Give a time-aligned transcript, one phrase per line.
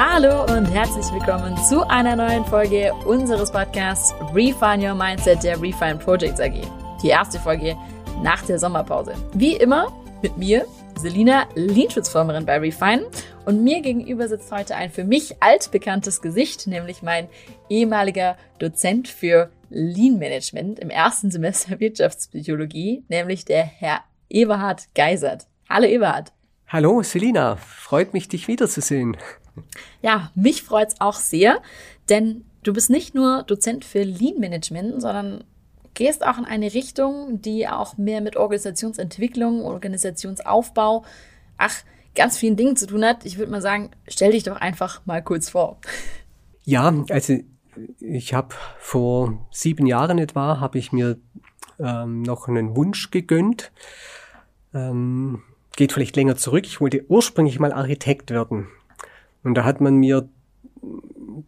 [0.00, 5.96] Hallo und herzlich willkommen zu einer neuen Folge unseres Podcasts Refine Your Mindset der Refine
[5.96, 6.52] Projects AG.
[7.02, 7.76] Die erste Folge
[8.22, 9.16] nach der Sommerpause.
[9.34, 9.92] Wie immer
[10.22, 10.66] mit mir,
[11.00, 13.06] Selina, Leanschutzformerin bei Refine.
[13.44, 17.28] Und mir gegenüber sitzt heute ein für mich altbekanntes Gesicht, nämlich mein
[17.68, 25.48] ehemaliger Dozent für Lean Management im ersten Semester Wirtschaftspsychologie, nämlich der Herr Eberhard Geisert.
[25.68, 26.30] Hallo Eberhard.
[26.70, 29.16] Hallo Selina, freut mich, dich wiederzusehen.
[30.02, 31.60] Ja, mich freut's auch sehr,
[32.08, 35.44] denn du bist nicht nur Dozent für Lean Management, sondern
[35.94, 41.04] gehst auch in eine Richtung, die auch mehr mit Organisationsentwicklung, Organisationsaufbau,
[41.56, 41.82] ach,
[42.14, 43.24] ganz vielen Dingen zu tun hat.
[43.24, 45.78] Ich würde mal sagen, stell dich doch einfach mal kurz vor.
[46.64, 47.38] Ja, also
[48.00, 51.18] ich habe vor sieben Jahren etwa, habe ich mir
[51.78, 53.72] ähm, noch einen Wunsch gegönnt.
[54.74, 55.42] Ähm,
[55.76, 56.66] geht vielleicht länger zurück.
[56.66, 58.68] Ich wollte ursprünglich mal Architekt werden.
[59.42, 60.28] Und da hat man mir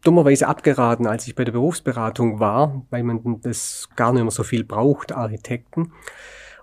[0.03, 4.43] dummerweise abgeraten, als ich bei der Berufsberatung war, weil man das gar nicht mehr so
[4.43, 5.93] viel braucht, Architekten.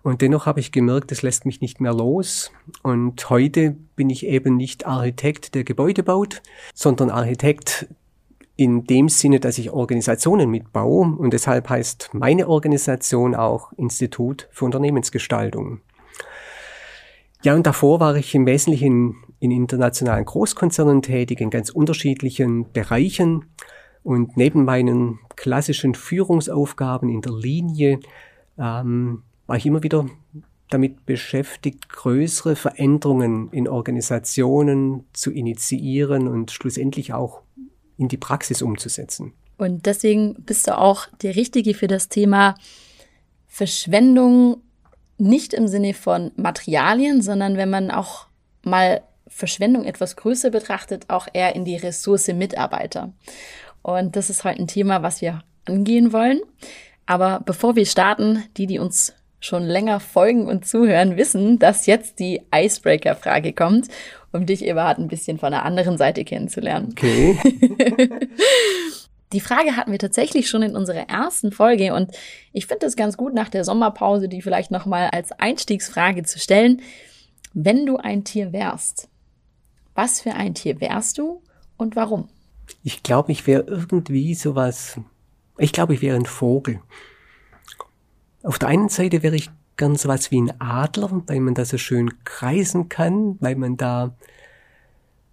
[0.04, 2.52] Und dennoch habe ich gemerkt, es lässt mich nicht mehr los.
[2.82, 6.42] Und heute bin ich eben nicht Architekt, der Gebäude baut,
[6.74, 7.88] sondern Architekt
[8.56, 11.16] in dem Sinne, dass ich Organisationen mitbaue.
[11.18, 15.82] Und deshalb heißt meine Organisation auch Institut für Unternehmensgestaltung.
[17.44, 23.46] Ja, und davor war ich im Wesentlichen in internationalen Großkonzernen tätig, in ganz unterschiedlichen Bereichen.
[24.04, 28.00] Und neben meinen klassischen Führungsaufgaben in der Linie
[28.58, 30.06] ähm, war ich immer wieder
[30.70, 37.42] damit beschäftigt, größere Veränderungen in Organisationen zu initiieren und schlussendlich auch
[37.98, 39.34] in die Praxis umzusetzen.
[39.58, 42.56] Und deswegen bist du auch der Richtige für das Thema
[43.48, 44.58] Verschwendung,
[45.18, 48.28] nicht im Sinne von Materialien, sondern wenn man auch
[48.64, 53.14] mal Verschwendung etwas größer betrachtet, auch eher in die Ressource Mitarbeiter.
[53.82, 56.42] Und das ist heute ein Thema, was wir angehen wollen.
[57.06, 62.20] Aber bevor wir starten, die, die uns schon länger folgen und zuhören, wissen, dass jetzt
[62.20, 63.88] die Icebreaker-Frage kommt,
[64.32, 66.90] um dich, Eberhard, ein bisschen von der anderen Seite kennenzulernen.
[66.92, 67.38] Okay.
[69.34, 72.12] Die Frage hatten wir tatsächlich schon in unserer ersten Folge und
[72.54, 76.82] ich finde es ganz gut, nach der Sommerpause die vielleicht nochmal als Einstiegsfrage zu stellen.
[77.54, 79.10] Wenn du ein Tier wärst,
[79.98, 81.42] was für ein Tier wärst du
[81.76, 82.30] und warum?
[82.84, 85.00] Ich glaube, ich wäre irgendwie sowas.
[85.58, 86.80] Ich glaube, ich wäre ein Vogel.
[88.44, 91.78] Auf der einen Seite wäre ich gern sowas wie ein Adler, weil man da so
[91.78, 94.16] schön kreisen kann, weil man da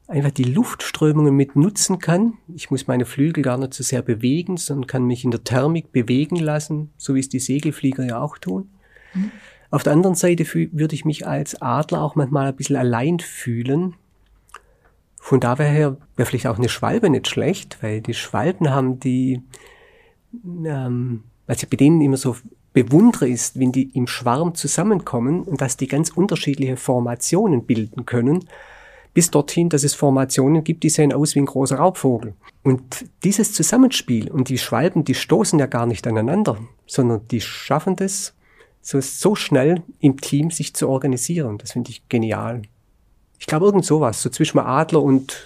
[0.06, 2.34] einfach die Luftströmungen mit nutzen kann.
[2.54, 5.92] Ich muss meine Flügel gar nicht so sehr bewegen, sondern kann mich in der Thermik
[5.92, 8.70] bewegen lassen, so wie es die Segelflieger ja auch tun.
[9.12, 9.30] Mhm.
[9.70, 13.94] Auf der anderen Seite würde ich mich als Adler auch manchmal ein bisschen allein fühlen,
[15.24, 19.40] von daher wäre vielleicht auch eine Schwalbe nicht schlecht, weil die Schwalben haben die,
[20.44, 22.36] ähm, was ich bei denen immer so
[22.74, 28.44] bewundere, ist, wenn die im Schwarm zusammenkommen und dass die ganz unterschiedliche Formationen bilden können,
[29.14, 32.34] bis dorthin, dass es Formationen gibt, die sehen aus wie ein großer Raubvogel.
[32.62, 37.96] Und dieses Zusammenspiel und die Schwalben, die stoßen ja gar nicht aneinander, sondern die schaffen
[37.96, 38.34] das
[38.82, 41.56] so, so schnell im Team sich zu organisieren.
[41.56, 42.60] Das finde ich genial.
[43.44, 45.36] Ich glaube, irgend sowas, so zwischen Adler und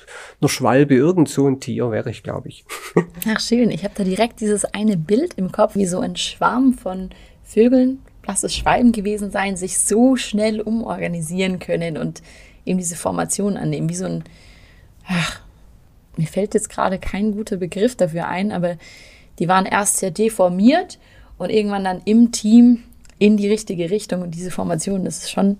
[0.40, 2.64] einer Schwalbe, irgend so ein Tier wäre ich, glaube ich.
[3.28, 3.72] Ach, schön.
[3.72, 7.10] Ich habe da direkt dieses eine Bild im Kopf, wie so ein Schwarm von
[7.42, 12.22] Vögeln, lass es Schwalben gewesen sein, sich so schnell umorganisieren können und
[12.64, 14.22] eben diese Formation annehmen, wie so ein,
[15.08, 15.40] ach,
[16.16, 18.76] mir fällt jetzt gerade kein guter Begriff dafür ein, aber
[19.40, 21.00] die waren erst sehr deformiert
[21.36, 22.84] und irgendwann dann im Team
[23.18, 25.56] in die richtige Richtung und diese Formation, das ist schon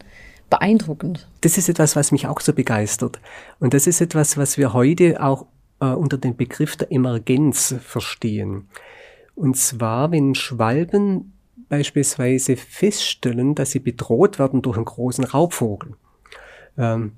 [0.50, 1.28] beeindruckend.
[1.41, 3.20] Das ist etwas, was mich auch so begeistert.
[3.60, 5.47] Und das ist etwas, was wir heute auch
[5.81, 8.69] äh, unter dem Begriff der Emergenz verstehen.
[9.34, 11.32] Und zwar, wenn Schwalben
[11.69, 15.94] beispielsweise feststellen, dass sie bedroht werden durch einen großen Raubvogel.
[16.76, 17.12] Ähm,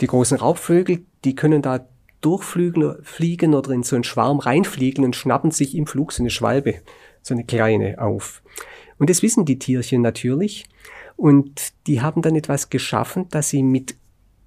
[0.00, 1.86] die großen Raubvögel, die können da
[2.20, 6.80] durchfliegen oder in so einen Schwarm reinfliegen und schnappen sich im Flug so eine Schwalbe,
[7.22, 8.42] so eine kleine auf.
[8.98, 10.66] Und das wissen die Tierchen natürlich.
[11.16, 13.96] Und die haben dann etwas geschaffen, dass sie mit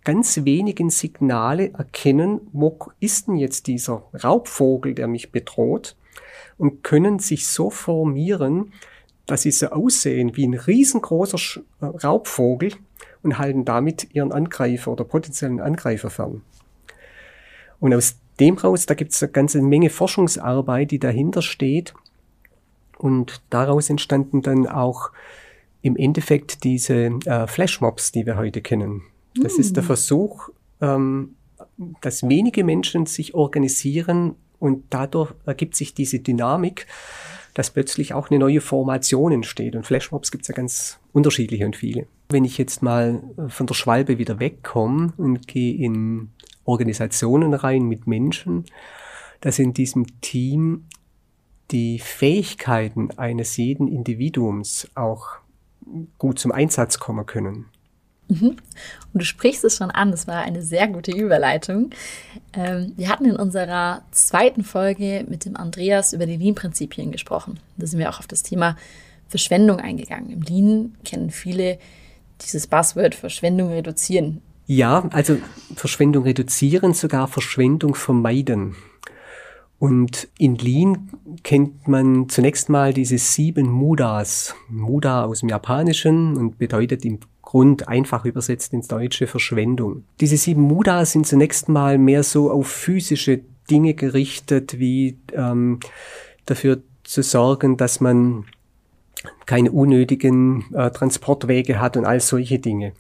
[0.04, 5.96] ganz wenigen Signale erkennen, wo ist denn jetzt dieser Raubvogel, der mich bedroht,
[6.58, 8.74] und können sich so formieren,
[9.26, 12.74] dass sie so aussehen wie ein riesengroßer äh, Raubvogel
[13.22, 16.42] und halten damit ihren Angreifer oder potenziellen Angreifer fern.
[17.80, 21.94] Und aus dem raus, da gibt es eine ganze Menge Forschungsarbeit, die dahinter steht.
[22.98, 25.12] Und daraus entstanden dann auch
[25.82, 29.04] im Endeffekt diese äh, Flashmobs, die wir heute kennen.
[29.36, 29.62] Das mm.
[29.62, 29.88] ist der hm.
[29.88, 30.50] Versuch,
[30.82, 31.36] ähm,
[32.02, 36.86] dass wenige Menschen sich organisieren und dadurch ergibt sich diese Dynamik,
[37.54, 39.76] dass plötzlich auch eine neue Formation entsteht.
[39.76, 42.08] Und Flashmobs gibt es ja ganz unterschiedliche und viele.
[42.30, 46.30] Wenn ich jetzt mal von der Schwalbe wieder wegkomme und gehe in
[46.66, 48.66] Organisationen rein mit Menschen,
[49.42, 50.86] dass in diesem Team
[51.72, 55.38] die Fähigkeiten eines jeden Individuums auch
[56.18, 57.66] gut zum Einsatz kommen können.
[58.30, 58.58] Mhm.
[59.14, 61.90] Und du sprichst es schon an, das war eine sehr gute Überleitung.
[62.54, 67.60] Ähm, wir hatten in unserer zweiten Folge mit dem Andreas über die Lean-Prinzipien gesprochen.
[67.78, 68.78] Da sind wir auch auf das Thema
[69.28, 70.30] Verschwendung eingegangen.
[70.30, 71.80] Im Lean kennen viele
[72.42, 74.42] dieses Buzzword Verschwendung reduzieren.
[74.66, 75.38] Ja, also
[75.76, 78.76] Verschwendung reduzieren, sogar Verschwendung vermeiden.
[79.80, 81.10] Und in Lean
[81.44, 84.54] kennt man zunächst mal diese sieben Mudas.
[84.68, 90.04] Muda aus dem Japanischen und bedeutet im Grund einfach übersetzt ins Deutsche Verschwendung.
[90.20, 93.40] Diese sieben Mudas sind zunächst mal mehr so auf physische
[93.72, 95.80] Dinge gerichtet, wie ähm,
[96.46, 98.46] dafür zu sorgen, dass man
[99.46, 102.94] keine unnötigen äh, Transportwege hat und all solche Dinge.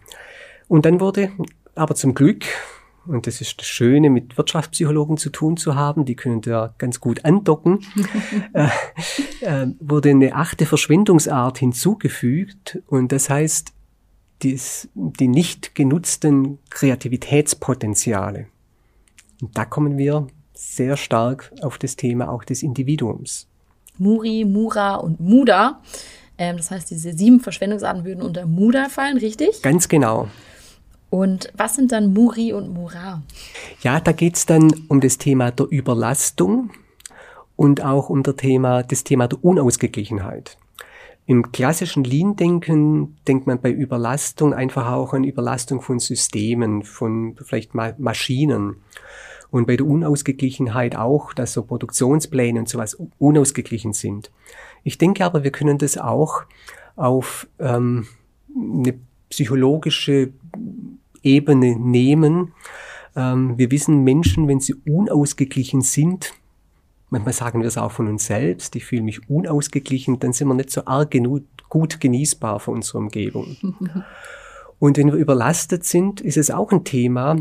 [0.67, 1.31] Und dann wurde
[1.75, 2.45] aber zum Glück
[3.09, 6.99] und das ist das Schöne, mit Wirtschaftspsychologen zu tun zu haben, die können da ganz
[6.99, 7.79] gut andocken,
[8.53, 8.67] äh,
[9.41, 13.73] äh, wurde eine achte Verschwendungsart hinzugefügt und das heißt,
[14.43, 18.47] dies, die nicht genutzten Kreativitätspotenziale.
[19.41, 23.47] Und da kommen wir sehr stark auf das Thema auch des Individuums.
[23.97, 25.81] Muri, Mura und Muda.
[26.37, 29.61] Ähm, das heißt, diese sieben Verschwendungsarten würden unter Muda fallen, richtig?
[29.61, 30.29] Ganz genau.
[31.09, 33.23] Und was sind dann Muri und Mura?
[33.81, 36.69] Ja, da geht's dann um das Thema der Überlastung
[37.55, 40.57] und auch um das Thema, das Thema der Unausgeglichenheit.
[41.25, 47.75] Im klassischen Lean-Denken denkt man bei Überlastung einfach auch an Überlastung von Systemen, von vielleicht
[47.75, 48.77] Maschinen.
[49.51, 54.31] Und bei der Unausgeglichenheit auch, dass so Produktionspläne und sowas unausgeglichen sind.
[54.83, 56.43] Ich denke aber, wir können das auch
[56.95, 58.07] auf ähm,
[58.55, 60.31] eine psychologische
[61.23, 62.53] Ebene nehmen.
[63.15, 66.33] Ähm, wir wissen, Menschen, wenn sie unausgeglichen sind,
[67.09, 70.53] manchmal sagen wir es auch von uns selbst, ich fühle mich unausgeglichen, dann sind wir
[70.53, 73.57] nicht so arg genug, gut genießbar für unsere Umgebung.
[74.79, 77.35] Und wenn wir überlastet sind, ist es auch ein Thema,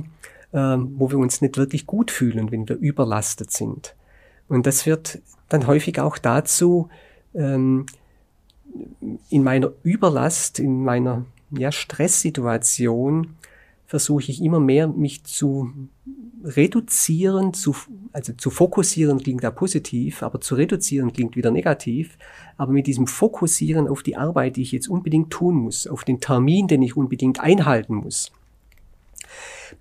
[0.52, 3.94] ähm, wo wir uns nicht wirklich gut fühlen, wenn wir überlastet sind.
[4.48, 6.88] Und das führt dann häufig auch dazu,
[7.34, 7.86] ähm,
[9.30, 13.36] in meiner Überlast, in meiner ja, Stresssituation
[13.88, 15.73] versuche ich immer mehr, mich zu
[16.44, 17.75] reduzieren, zu,
[18.12, 22.19] also zu fokussieren klingt da positiv, aber zu reduzieren klingt wieder negativ.
[22.58, 26.20] Aber mit diesem Fokussieren auf die Arbeit, die ich jetzt unbedingt tun muss, auf den
[26.20, 28.31] Termin, den ich unbedingt einhalten muss,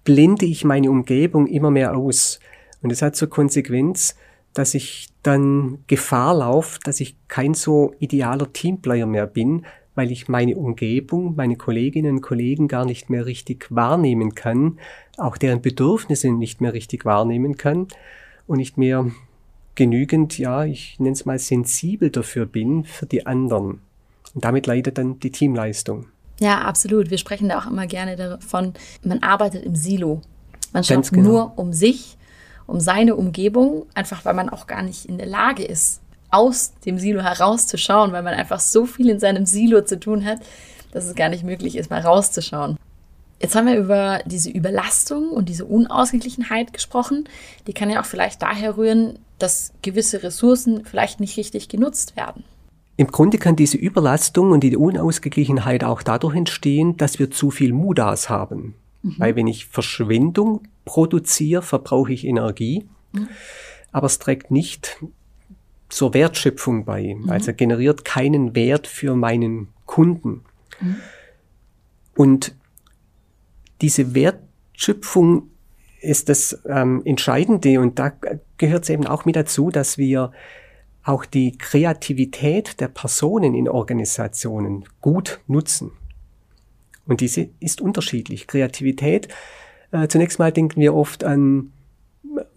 [0.05, 2.39] blende ich meine Umgebung immer mehr aus.
[2.81, 4.15] Und das hat zur Konsequenz,
[4.53, 9.65] dass ich dann Gefahr laufe, dass ich kein so idealer Teamplayer mehr bin,
[9.97, 14.77] weil ich meine Umgebung, meine Kolleginnen und Kollegen gar nicht mehr richtig wahrnehmen kann,
[15.17, 17.87] auch deren Bedürfnisse nicht mehr richtig wahrnehmen kann
[18.45, 19.09] und nicht mehr
[19.73, 23.81] genügend, ja, ich nenne es mal sensibel dafür bin für die anderen.
[24.35, 26.05] Und damit leidet dann die Teamleistung.
[26.39, 27.09] Ja, absolut.
[27.09, 28.73] Wir sprechen da auch immer gerne davon,
[29.03, 30.21] man arbeitet im Silo.
[30.73, 31.27] Man schaut genau.
[31.27, 32.17] nur um sich,
[32.67, 36.99] um seine Umgebung, einfach weil man auch gar nicht in der Lage ist, aus dem
[36.99, 40.39] Silo herauszuschauen, weil man einfach so viel in seinem Silo zu tun hat,
[40.91, 42.77] dass es gar nicht möglich ist, mal rauszuschauen.
[43.39, 47.25] Jetzt haben wir über diese Überlastung und diese Unausgeglichenheit gesprochen.
[47.67, 52.43] Die kann ja auch vielleicht daher rühren, dass gewisse Ressourcen vielleicht nicht richtig genutzt werden.
[52.95, 57.73] Im Grunde kann diese Überlastung und die Unausgeglichenheit auch dadurch entstehen, dass wir zu viel
[57.73, 58.73] Mudas haben.
[59.03, 59.15] Mhm.
[59.19, 62.87] Weil wenn ich Verschwendung produziere, verbrauche ich Energie.
[63.11, 63.27] Mhm.
[63.91, 64.97] Aber es trägt nicht
[65.89, 67.15] zur Wertschöpfung bei.
[67.15, 67.29] Mhm.
[67.29, 70.43] Also generiert keinen Wert für meinen Kunden.
[70.79, 70.95] Mhm.
[72.15, 72.55] Und
[73.81, 75.49] diese Wertschöpfung
[76.01, 78.13] ist das ähm, Entscheidende und da
[78.57, 80.31] gehört es eben auch mit dazu, dass wir
[81.03, 85.91] auch die Kreativität der Personen in Organisationen gut nutzen.
[87.05, 88.47] Und diese ist unterschiedlich.
[88.47, 89.29] Kreativität,
[89.91, 91.71] äh, zunächst mal denken wir oft an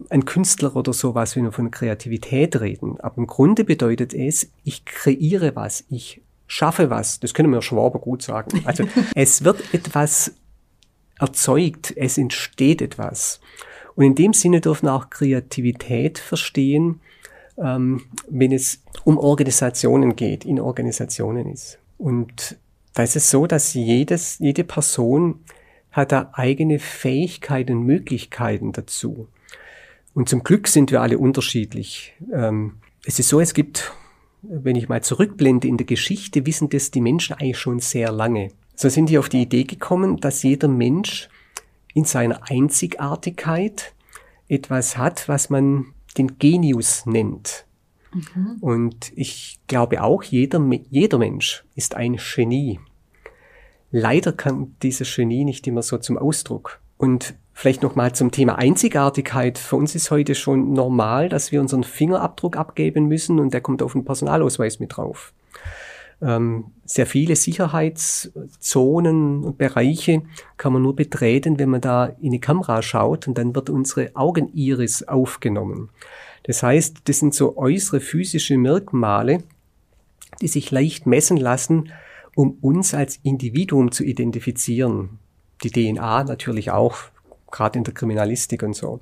[0.09, 2.99] ein Künstler oder sowas, wenn wir von Kreativität reden.
[2.99, 7.19] Aber im Grunde bedeutet es, ich kreiere was, ich schaffe was.
[7.19, 8.61] Das können wir Schwaber gut sagen.
[8.65, 8.85] Also
[9.15, 10.33] es wird etwas
[11.19, 13.39] erzeugt, es entsteht etwas.
[13.95, 17.01] Und in dem Sinne dürfen auch Kreativität verstehen,
[17.57, 21.77] ähm, wenn es um Organisationen geht, in Organisationen ist.
[21.97, 22.57] Und
[22.93, 25.39] da ist es so, dass jedes, jede Person
[25.91, 29.27] hat da eigene Fähigkeiten und Möglichkeiten dazu.
[30.13, 32.13] Und zum Glück sind wir alle unterschiedlich.
[32.33, 33.93] Ähm, es ist so, es gibt,
[34.41, 38.51] wenn ich mal zurückblende in der Geschichte, wissen das die Menschen eigentlich schon sehr lange.
[38.75, 41.29] So sind die auf die Idee gekommen, dass jeder Mensch
[41.93, 43.93] in seiner Einzigartigkeit
[44.47, 47.65] etwas hat, was man den Genius nennt.
[48.13, 48.57] Mhm.
[48.59, 52.79] Und ich glaube auch, jeder, jeder Mensch ist ein Genie.
[53.91, 56.81] Leider kam dieses Genie nicht immer so zum Ausdruck.
[56.97, 59.59] Und vielleicht nochmal zum Thema Einzigartigkeit.
[59.59, 63.83] Für uns ist heute schon normal, dass wir unseren Fingerabdruck abgeben müssen und der kommt
[63.83, 65.31] auf den Personalausweis mit drauf.
[66.23, 70.23] Ähm, sehr viele Sicherheitszonen und Bereiche
[70.57, 74.09] kann man nur betreten, wenn man da in die Kamera schaut und dann wird unsere
[74.15, 75.89] Augeniris aufgenommen.
[76.41, 79.43] Das heißt, das sind so äußere physische Merkmale,
[80.41, 81.91] die sich leicht messen lassen,
[82.33, 85.19] um uns als Individuum zu identifizieren.
[85.63, 87.11] Die DNA natürlich auch,
[87.51, 88.99] gerade in der Kriminalistik und so.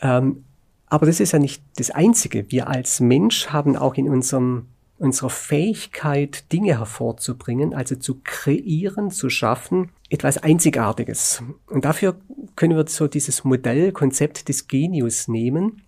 [0.00, 0.44] Ähm,
[0.86, 2.50] aber das ist ja nicht das Einzige.
[2.50, 4.66] Wir als Mensch haben auch in unserem,
[4.98, 11.42] unserer Fähigkeit, Dinge hervorzubringen, also zu kreieren, zu schaffen, etwas Einzigartiges.
[11.66, 12.16] Und dafür
[12.54, 15.82] können wir so dieses Modell, Konzept des Genius nehmen.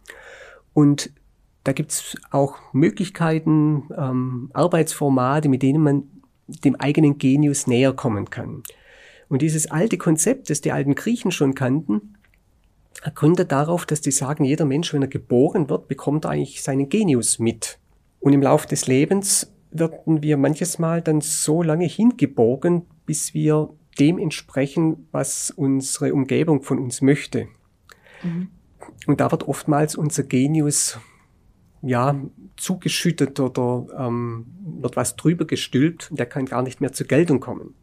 [0.74, 1.10] Und
[1.64, 6.02] da gibt es auch Möglichkeiten, ähm, Arbeitsformate, mit denen man
[6.48, 8.62] dem eigenen Genius näher kommen kann.
[9.28, 12.14] Und dieses alte Konzept, das die alten Griechen schon kannten,
[13.14, 17.38] gründet darauf, dass die sagen, jeder Mensch, wenn er geboren wird, bekommt eigentlich seinen Genius
[17.38, 17.78] mit.
[18.20, 23.70] Und im Laufe des Lebens werden wir manches Mal dann so lange hingebogen, bis wir
[23.98, 27.48] dem entsprechen, was unsere Umgebung von uns möchte.
[28.22, 28.48] Mhm.
[29.06, 30.98] Und da wird oftmals unser Genius
[31.82, 32.20] ja
[32.56, 34.46] zugeschüttet oder ähm,
[34.80, 37.74] wird was drüber gestülpt und der kann gar nicht mehr zur Geltung kommen.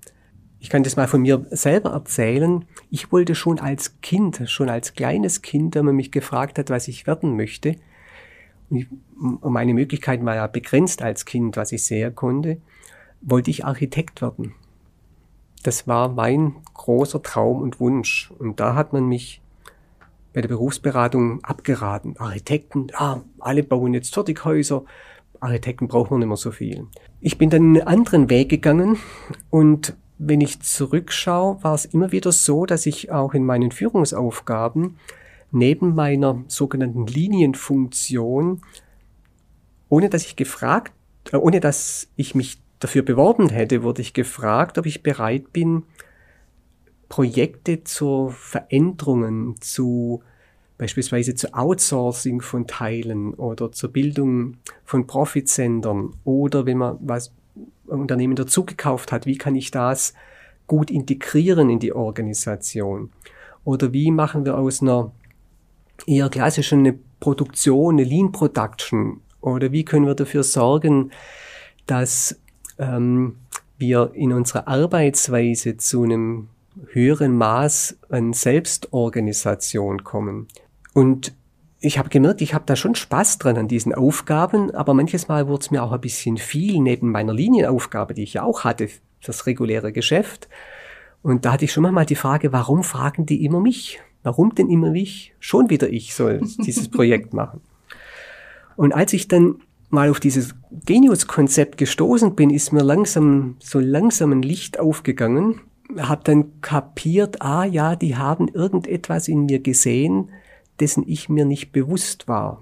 [0.66, 2.66] Ich kann das mal von mir selber erzählen.
[2.90, 6.88] Ich wollte schon als Kind, schon als kleines Kind, wenn man mich gefragt hat, was
[6.88, 7.76] ich werden möchte,
[8.72, 12.58] und meine Möglichkeiten war ja begrenzt als Kind, was ich sehr konnte,
[13.22, 14.56] wollte ich Architekt werden.
[15.62, 18.34] Das war mein großer Traum und Wunsch.
[18.40, 19.44] Und da hat man mich
[20.34, 22.18] bei der Berufsberatung abgeraten.
[22.18, 24.84] Architekten, ah, alle bauen jetzt Fertighäuser.
[25.40, 26.88] Architekten brauchen wir nicht mehr so viel.
[27.22, 28.98] Ich bin dann einen anderen Weg gegangen
[29.52, 34.98] und wenn ich zurückschaue, war es immer wieder so, dass ich auch in meinen Führungsaufgaben
[35.52, 38.62] neben meiner sogenannten Linienfunktion,
[39.90, 40.94] ohne dass ich gefragt,
[41.32, 45.84] äh, ohne dass ich mich dafür beworben hätte, wurde ich gefragt, ob ich bereit bin,
[47.08, 50.24] Projekte zu Veränderungen, zu
[50.78, 57.32] beispielsweise zu Outsourcing von Teilen oder zur Bildung von Profitsendern oder wenn man was
[57.88, 60.14] Unternehmen dazugekauft hat, wie kann ich das
[60.68, 63.12] gut integrieren in die Organisation?
[63.64, 65.12] Oder wie machen wir aus einer
[66.06, 69.22] eher klassischen eine Produktion, eine Lean Production?
[69.42, 71.12] Oder wie können wir dafür sorgen,
[71.86, 72.40] dass
[72.78, 73.38] ähm,
[73.78, 76.50] wir in unserer Arbeitsweise zu einem
[76.92, 80.48] höheren Maß an Selbstorganisation kommen.
[80.94, 81.34] Und
[81.80, 85.48] ich habe gemerkt, ich habe da schon Spaß dran an diesen Aufgaben, aber manches Mal
[85.48, 88.90] wurde es mir auch ein bisschen viel neben meiner Linienaufgabe, die ich ja auch hatte,
[89.24, 90.48] das reguläre Geschäft.
[91.22, 94.00] Und da hatte ich schon mal die Frage, warum fragen die immer mich?
[94.24, 95.34] Warum denn immer mich?
[95.40, 97.62] Schon wieder ich soll dieses Projekt machen.
[98.76, 99.56] Und als ich dann
[99.90, 100.56] mal auf dieses
[100.86, 105.62] Genius-Konzept gestoßen bin, ist mir langsam, so langsam ein Licht aufgegangen,
[105.98, 110.30] habe dann kapiert, ah ja, die haben irgendetwas in mir gesehen,
[110.80, 112.62] dessen ich mir nicht bewusst war.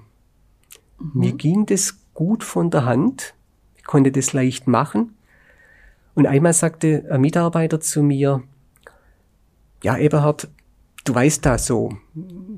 [0.99, 1.11] Mhm.
[1.13, 3.33] Mir ging das gut von der Hand,
[3.75, 5.15] ich konnte das leicht machen.
[6.15, 8.43] Und einmal sagte ein Mitarbeiter zu mir,
[9.81, 10.47] ja, Eberhard,
[11.03, 11.97] du weißt da so,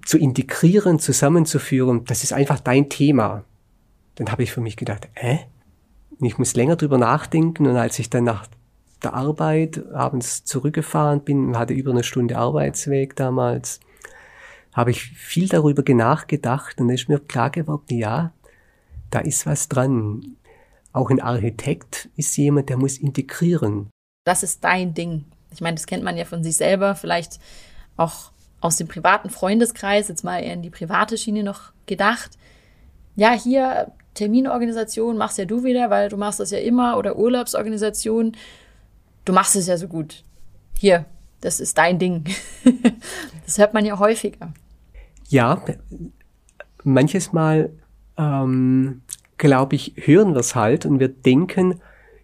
[0.05, 3.43] zu integrieren, zusammenzuführen, das ist einfach dein Thema.
[4.15, 5.37] Dann habe ich für mich gedacht, äh?
[6.21, 8.47] Ich muss länger drüber nachdenken und als ich dann nach
[9.03, 13.81] der Arbeit abends zurückgefahren bin, hatte über eine Stunde Arbeitsweg damals,
[14.75, 18.33] habe ich viel darüber nachgedacht und ist mir klar geworden, ja,
[19.09, 20.35] da ist was dran.
[20.91, 23.89] Auch ein Architekt ist jemand, der muss integrieren.
[24.25, 25.25] Das ist dein Ding.
[25.51, 27.39] Ich meine, das kennt man ja von sich selber, vielleicht
[27.97, 32.31] auch aus dem privaten Freundeskreis, jetzt mal eher in die private Schiene noch gedacht.
[33.15, 38.35] Ja, hier Terminorganisation machst ja du wieder, weil du machst das ja immer oder Urlaubsorganisation
[39.25, 40.23] du machst es ja so gut.
[40.79, 41.05] Hier,
[41.41, 42.23] das ist dein Ding.
[43.45, 44.53] das hört man ja häufiger.
[45.27, 45.63] Ja,
[46.83, 47.71] manches Mal,
[48.17, 49.01] ähm,
[49.37, 51.81] glaube ich, hören wir es halt und wir denken,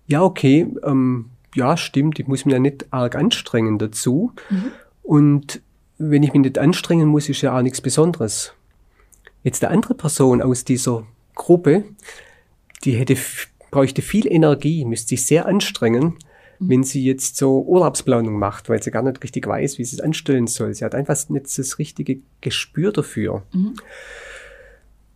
[0.08, 4.32] ja, okay, ähm, ja, stimmt, ich muss mich ja nicht arg anstrengen dazu.
[4.50, 4.72] Mhm.
[5.04, 5.62] Und
[5.98, 8.54] wenn ich mich nicht anstrengen muss, ist ja auch nichts Besonderes.
[9.44, 11.06] Jetzt eine andere Person aus dieser
[11.36, 11.84] Gruppe,
[12.84, 13.18] die hätte,
[13.72, 16.16] bräuchte viel Energie, müsste sich sehr anstrengen.
[16.68, 20.02] Wenn sie jetzt so Urlaubsplanung macht, weil sie gar nicht richtig weiß, wie sie es
[20.02, 20.74] anstellen soll.
[20.74, 23.44] Sie hat einfach nicht das richtige Gespür dafür.
[23.52, 23.74] Mhm.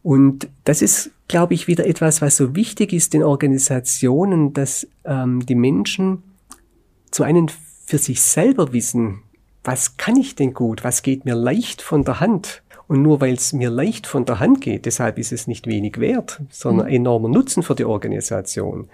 [0.02, 5.46] Und das ist, glaube ich, wieder etwas, was so wichtig ist in Organisationen, dass ähm,
[5.46, 6.24] die Menschen
[7.12, 7.50] zu einen
[7.86, 9.22] für sich selber wissen,
[9.64, 12.64] was kann ich denn gut, was geht mir leicht von der Hand.
[12.88, 16.00] Und nur weil es mir leicht von der Hand geht, deshalb ist es nicht wenig
[16.00, 16.94] wert, sondern mhm.
[16.94, 18.90] enormer Nutzen für die Organisation.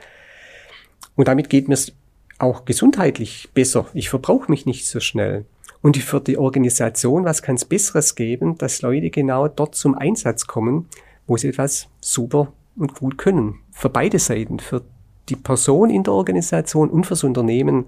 [1.16, 1.94] Und damit geht mir es
[2.42, 3.88] auch gesundheitlich besser.
[3.94, 5.46] Ich verbrauche mich nicht so schnell.
[5.82, 10.46] Und für die Organisation, was kann es Besseres geben, dass Leute genau dort zum Einsatz
[10.46, 10.88] kommen,
[11.28, 13.60] wo sie etwas super und gut können.
[13.72, 14.84] Für beide Seiten, für
[15.30, 17.86] die Person in der Organisation und fürs Unternehmen,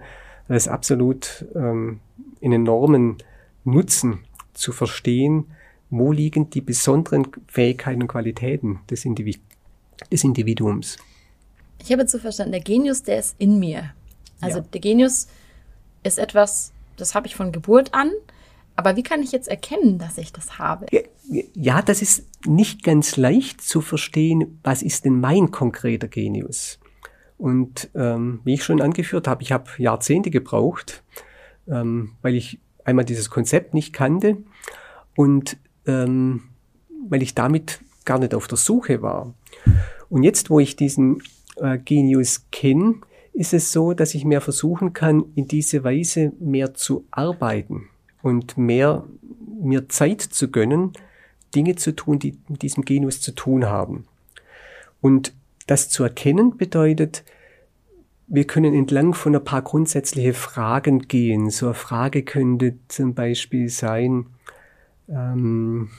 [0.47, 1.99] das absolut ähm,
[2.41, 3.17] einen enormen
[3.63, 4.19] Nutzen
[4.53, 5.45] zu verstehen,
[5.89, 9.39] wo liegen die besonderen Fähigkeiten und Qualitäten des, Individ
[10.11, 10.97] des Individuums.
[11.79, 13.93] Ich habe jetzt so verstanden, der Genius, der ist in mir.
[14.43, 14.65] Also ja.
[14.73, 15.27] der Genius
[16.03, 18.11] ist etwas, das habe ich von Geburt an.
[18.75, 20.87] Aber wie kann ich jetzt erkennen, dass ich das habe?
[21.53, 26.79] Ja, das ist nicht ganz leicht zu verstehen, was ist denn mein konkreter Genius?
[27.37, 31.03] Und ähm, wie ich schon angeführt habe, ich habe Jahrzehnte gebraucht,
[31.67, 34.37] ähm, weil ich einmal dieses Konzept nicht kannte
[35.15, 36.49] und ähm,
[37.09, 39.33] weil ich damit gar nicht auf der Suche war.
[40.09, 41.21] Und jetzt, wo ich diesen
[41.57, 42.95] äh, Genius kenne,
[43.33, 47.89] ist es so, dass ich mehr versuchen kann, in diese Weise mehr zu arbeiten
[48.21, 49.05] und mehr
[49.61, 50.93] mir Zeit zu gönnen,
[51.55, 54.05] Dinge zu tun, die mit diesem Genius zu tun haben.
[55.01, 55.33] Und
[55.67, 57.23] das zu erkennen bedeutet,
[58.27, 61.49] wir können entlang von ein paar grundsätzliche Fragen gehen.
[61.49, 64.27] So eine Frage könnte zum Beispiel sein,
[65.09, 65.89] ähm,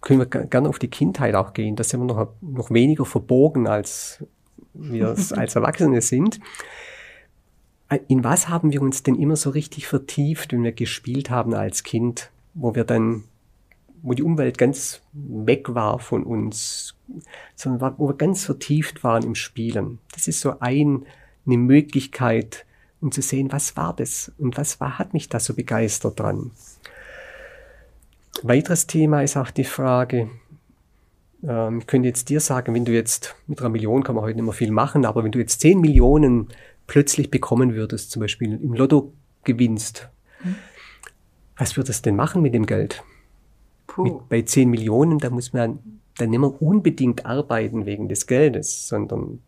[0.00, 1.76] können wir gerne auf die Kindheit auch gehen.
[1.76, 4.24] Da sind wir noch, noch weniger verbogen, als
[4.78, 6.40] wir als Erwachsene sind.
[8.08, 11.84] In was haben wir uns denn immer so richtig vertieft, wenn wir gespielt haben als
[11.84, 13.24] Kind, wo wir dann,
[14.02, 16.96] wo die Umwelt ganz weg war von uns,
[17.54, 20.00] sondern wo wir ganz vertieft waren im Spielen.
[20.12, 21.06] Das ist so ein,
[21.46, 22.66] eine Möglichkeit,
[23.00, 26.50] um zu sehen, was war das und was war, hat mich da so begeistert dran.
[28.42, 30.28] Weiteres Thema ist auch die Frage,
[31.46, 34.36] ähm, ich könnte jetzt dir sagen, wenn du jetzt mit einer Million kann man heute
[34.36, 36.48] nicht mehr viel machen, aber wenn du jetzt 10 Millionen
[36.86, 39.12] plötzlich bekommen würdest, zum Beispiel im Lotto
[39.44, 40.08] gewinnst,
[40.40, 40.56] hm.
[41.56, 43.02] was würdest du denn machen mit dem Geld?
[43.98, 45.78] Mit, bei 10 Millionen, da muss man
[46.18, 49.40] dann nicht mehr unbedingt arbeiten wegen des Geldes, sondern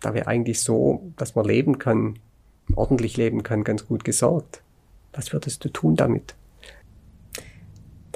[0.00, 2.18] da wäre eigentlich so, dass man leben kann,
[2.74, 4.62] ordentlich leben kann, ganz gut gesorgt.
[5.12, 6.34] Was würdest du tun damit?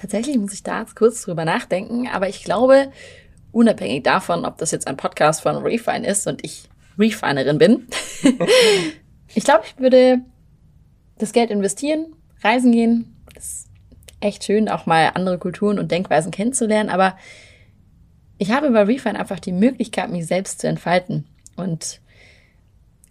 [0.03, 2.91] Tatsächlich muss ich da jetzt kurz drüber nachdenken, aber ich glaube,
[3.53, 7.87] unabhängig davon, ob das jetzt ein Podcast von Refine ist und ich Refinerin bin.
[9.33, 10.19] ich glaube, ich würde
[11.19, 13.17] das Geld investieren, reisen gehen.
[13.33, 13.69] Das ist
[14.19, 16.91] echt schön, auch mal andere Kulturen und Denkweisen kennenzulernen.
[16.91, 17.17] Aber
[18.39, 22.01] ich habe bei Refine einfach die Möglichkeit, mich selbst zu entfalten und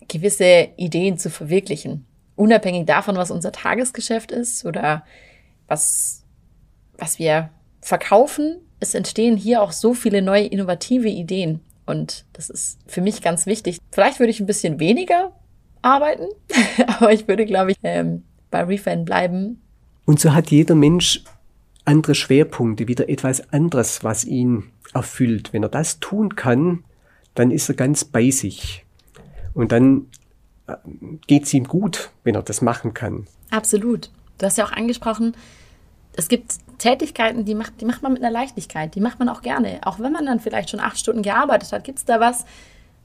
[0.09, 2.05] gewisse Ideen zu verwirklichen.
[2.35, 5.05] Unabhängig davon, was unser Tagesgeschäft ist oder
[5.69, 6.20] was,
[7.01, 7.49] was wir
[7.81, 8.57] verkaufen.
[8.79, 11.59] Es entstehen hier auch so viele neue innovative Ideen.
[11.85, 13.79] Und das ist für mich ganz wichtig.
[13.91, 15.31] Vielleicht würde ich ein bisschen weniger
[15.81, 16.27] arbeiten,
[16.87, 19.61] aber ich würde, glaube ich, ähm, bei Refan bleiben.
[20.05, 21.23] Und so hat jeder Mensch
[21.83, 25.53] andere Schwerpunkte, wieder etwas anderes, was ihn erfüllt.
[25.53, 26.83] Wenn er das tun kann,
[27.33, 28.85] dann ist er ganz bei sich.
[29.53, 30.07] Und dann
[30.67, 30.75] äh,
[31.25, 33.27] geht es ihm gut, wenn er das machen kann.
[33.49, 34.11] Absolut.
[34.37, 35.35] Du hast ja auch angesprochen,
[36.13, 39.43] es gibt Tätigkeiten, die macht, die macht man mit einer Leichtigkeit, die macht man auch
[39.43, 39.81] gerne.
[39.83, 42.43] Auch wenn man dann vielleicht schon acht Stunden gearbeitet hat, gibt es da was,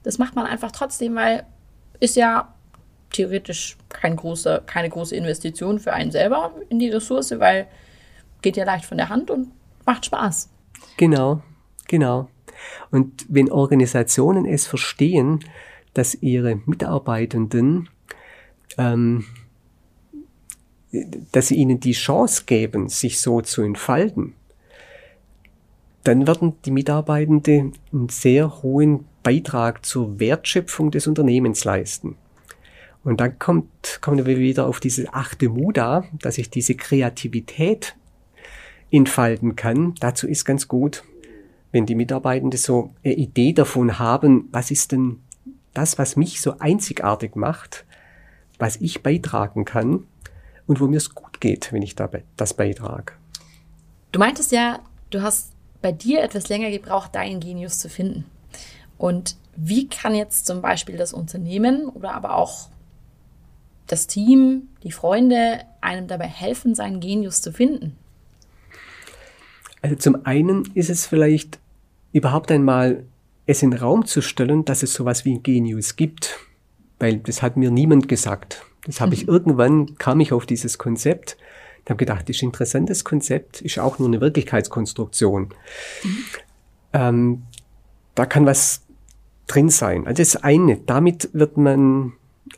[0.01, 1.45] das macht man einfach trotzdem, weil
[1.99, 2.53] ist ja
[3.11, 7.67] theoretisch kein große, keine große Investition für einen selber in die Ressource, weil
[8.41, 9.51] geht ja leicht von der Hand und
[9.85, 10.49] macht Spaß.
[10.97, 11.43] Genau,
[11.87, 12.29] genau.
[12.89, 15.41] Und wenn Organisationen es verstehen,
[15.93, 17.89] dass ihre Mitarbeitenden
[18.79, 19.25] ähm,
[21.31, 24.33] dass sie ihnen die Chance geben, sich so zu entfalten,
[26.03, 32.15] dann werden die Mitarbeitenden einen sehr hohen Beitrag zur Wertschöpfung des Unternehmens leisten.
[33.03, 37.95] Und dann kommt, kommen wir wieder auf diese achte Muda, dass ich diese Kreativität
[38.89, 39.95] entfalten kann.
[39.99, 41.03] Dazu ist ganz gut,
[41.73, 45.19] wenn die Mitarbeitenden so eine Idee davon haben, was ist denn
[45.73, 47.85] das, was mich so einzigartig macht,
[48.57, 50.05] was ich beitragen kann
[50.67, 53.13] und wo mir es gut geht, wenn ich dabei das beitrage.
[54.11, 55.51] Du meintest ja, du hast
[55.81, 58.25] bei dir etwas länger gebraucht, deinen Genius zu finden.
[58.97, 62.69] Und wie kann jetzt zum Beispiel das Unternehmen oder aber auch
[63.87, 67.95] das Team, die Freunde einem dabei helfen, seinen Genius zu finden?
[69.81, 71.59] Also zum einen ist es vielleicht
[72.11, 73.03] überhaupt einmal
[73.45, 76.37] es in den Raum zu stellen, dass es sowas wie ein Genius gibt,
[76.99, 78.65] weil das hat mir niemand gesagt.
[78.87, 79.33] Das habe ich mhm.
[79.33, 81.37] irgendwann kam ich auf dieses Konzept
[81.87, 85.53] ich habe gedacht, das ist ein interessantes Konzept, ist auch nur eine Wirklichkeitskonstruktion.
[86.03, 86.25] Mhm.
[86.91, 87.43] Ähm,
[88.13, 88.81] da kann was
[89.47, 90.05] drin sein.
[90.05, 92.11] Also das eine, damit wird man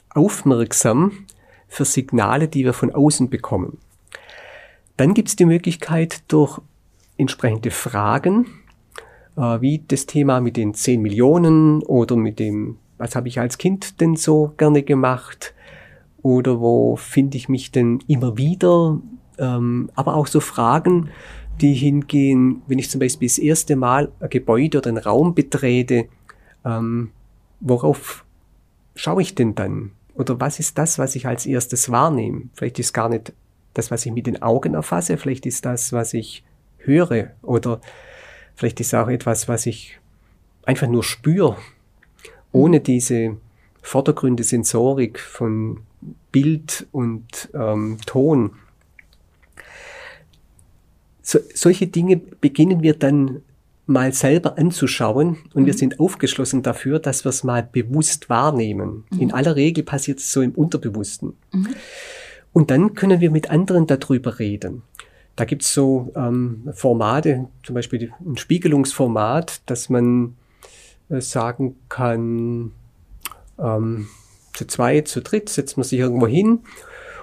[0.09, 1.27] aufmerksam
[1.67, 3.77] für Signale, die wir von außen bekommen.
[4.97, 6.59] Dann gibt es die Möglichkeit, durch
[7.17, 8.47] entsprechende Fragen,
[9.37, 13.59] äh, wie das Thema mit den 10 Millionen oder mit dem, was habe ich als
[13.59, 15.53] Kind denn so gerne gemacht,
[16.21, 18.99] oder wo finde ich mich denn immer wieder,
[19.37, 21.09] ähm, aber auch so Fragen,
[21.61, 26.05] die hingehen, wenn ich zum Beispiel das erste Mal ein Gebäude oder einen Raum betrete,
[26.65, 27.11] ähm,
[27.59, 28.25] worauf
[28.95, 29.91] schaue ich denn dann?
[30.15, 32.43] Oder was ist das, was ich als erstes wahrnehme?
[32.53, 33.33] Vielleicht ist gar nicht
[33.73, 36.43] das, was ich mit den Augen erfasse, vielleicht ist das, was ich
[36.79, 37.79] höre oder
[38.55, 39.99] vielleicht ist auch etwas, was ich
[40.65, 41.55] einfach nur spüre,
[42.51, 43.37] ohne diese
[43.81, 45.81] Vordergründe Sensorik von
[46.31, 48.51] Bild und ähm, Ton
[51.29, 53.43] so, solche Dinge beginnen wir dann
[53.85, 55.65] mal selber anzuschauen und mhm.
[55.67, 59.03] wir sind aufgeschlossen dafür, dass wir es mal bewusst wahrnehmen.
[59.11, 59.19] Mhm.
[59.19, 61.33] In aller Regel passiert es so im Unterbewussten.
[61.51, 61.67] Mhm.
[62.51, 64.81] Und dann können wir mit anderen darüber reden.
[65.35, 70.35] Da gibt's so ähm, Formate, zum Beispiel ein Spiegelungsformat, dass man
[71.09, 72.71] äh, sagen kann,
[73.61, 74.07] ähm,
[74.53, 76.59] zu zweit, zu dritt setzt man sich irgendwo hin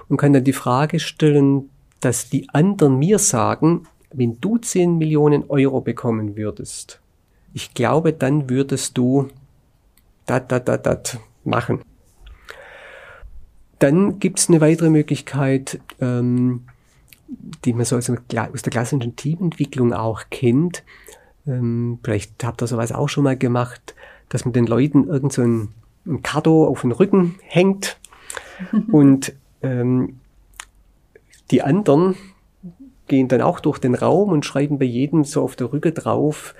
[0.09, 1.69] und kann dann die Frage stellen,
[1.99, 6.99] dass die anderen mir sagen, wenn du 10 Millionen Euro bekommen würdest,
[7.53, 9.29] ich glaube, dann würdest du
[10.25, 11.81] dat, dat, dat, dat machen.
[13.79, 16.65] Dann gibt es eine weitere Möglichkeit, ähm,
[17.65, 20.83] die man so aus der klassischen Teamentwicklung auch kennt.
[21.45, 23.95] Ähm, vielleicht habt ihr sowas auch schon mal gemacht,
[24.29, 25.41] dass man den Leuten irgend so
[26.07, 27.99] ein Kado auf den Rücken hängt
[28.91, 30.19] und ähm,
[31.51, 32.15] die anderen,
[33.07, 36.53] gehen dann auch durch den Raum und schreiben bei jedem so auf der Rücke drauf,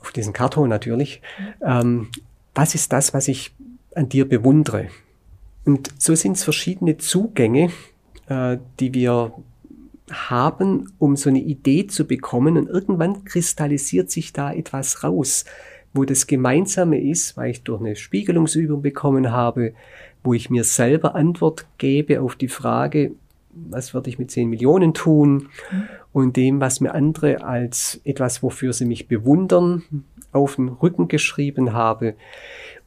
[0.00, 1.22] auf diesen Karton natürlich,
[1.64, 2.08] ähm,
[2.54, 3.54] was ist das, was ich
[3.94, 4.88] an dir bewundere.
[5.64, 7.70] Und so sind es verschiedene Zugänge,
[8.26, 9.32] äh, die wir
[10.10, 12.56] haben, um so eine Idee zu bekommen.
[12.56, 15.44] Und irgendwann kristallisiert sich da etwas raus,
[15.92, 19.72] wo das Gemeinsame ist, weil ich durch eine Spiegelungsübung bekommen habe,
[20.22, 23.12] wo ich mir selber Antwort gebe auf die Frage,
[23.50, 25.48] was würde ich mit 10 Millionen tun
[26.12, 29.82] und dem, was mir andere als etwas, wofür sie mich bewundern,
[30.32, 32.14] auf den Rücken geschrieben habe.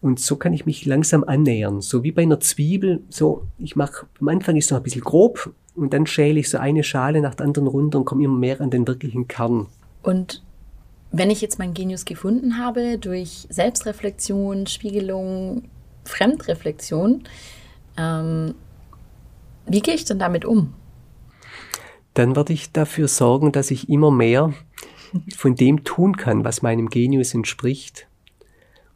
[0.02, 1.82] Und so kann ich mich langsam annähern.
[1.82, 3.02] So wie bei einer Zwiebel.
[3.10, 6.50] So, ich mache, am Anfang ist es noch ein bisschen grob und dann schäle ich
[6.50, 9.68] so eine Schale nach der anderen runter und komme immer mehr an den wirklichen Kern.
[10.04, 10.44] Und
[11.12, 15.63] wenn ich jetzt mein Genius gefunden habe durch Selbstreflexion, Spiegelung,
[16.06, 17.24] Fremdreflexion,
[17.97, 18.56] ähm,
[19.65, 20.74] wie gehe ich denn damit um?
[22.13, 24.54] Dann werde ich dafür sorgen, dass ich immer mehr
[25.36, 28.08] von dem tun kann, was meinem Genius entspricht.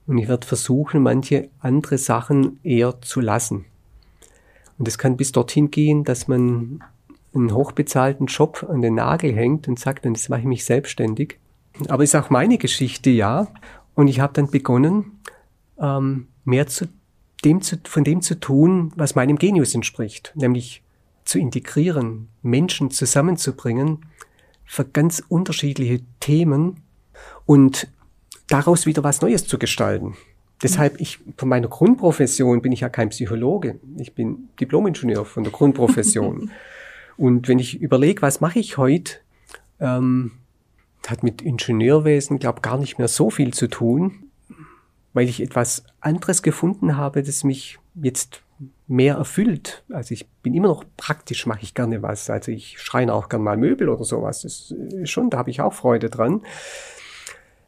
[0.08, 3.66] Und ich werde versuchen, manche andere Sachen eher zu lassen.
[4.78, 6.84] Und es kann bis dorthin gehen, dass man
[7.34, 11.38] einen hochbezahlten Job an den Nagel hängt und sagt, dann mache ich mich selbstständig.
[11.88, 13.48] Aber ist auch meine Geschichte, ja.
[13.94, 15.20] Und ich habe dann begonnen,
[15.80, 16.88] ähm, mehr zu
[17.44, 20.84] dem zu, von dem zu tun, was meinem Genius entspricht, nämlich
[21.26, 24.06] zu integrieren, Menschen zusammenzubringen
[24.64, 26.82] für ganz unterschiedliche Themen
[27.46, 27.88] und
[28.48, 30.16] daraus wieder was Neues zu gestalten.
[30.64, 33.80] Deshalb, ich, von meiner Grundprofession bin ich ja kein Psychologe.
[33.98, 36.50] Ich bin Diplomingenieur von der Grundprofession.
[37.18, 39.16] und wenn ich überlege, was mache ich heute,
[39.80, 40.32] ähm,
[41.10, 44.26] hat mit Ingenieurwesen, glaube gar nicht mehr so viel zu tun
[45.16, 48.42] weil ich etwas anderes gefunden habe, das mich jetzt
[48.86, 49.84] mehr erfüllt.
[49.90, 52.30] Also ich bin immer noch praktisch, mache ich gerne was.
[52.30, 54.42] Also ich schreine auch gerne mal Möbel oder sowas.
[54.42, 56.42] Das ist schon, da habe ich auch Freude dran.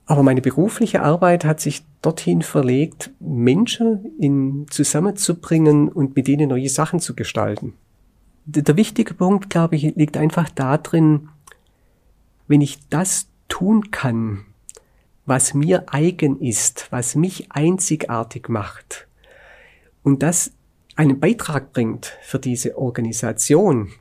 [0.06, 6.70] Aber meine berufliche Arbeit hat sich dorthin verlegt, Menschen in, zusammenzubringen und mit denen neue
[6.70, 7.76] Sachen zu gestalten.
[8.46, 11.30] Der wichtige Punkt, glaube ich, liegt einfach darin,
[12.48, 14.46] wenn ich das tun kann,
[15.26, 19.08] was mir eigen ist, was mich einzigartig macht
[20.04, 20.52] und das
[20.96, 23.92] einen Beitrag bringt für diese Organisation,